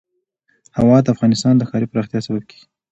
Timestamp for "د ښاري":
1.57-1.87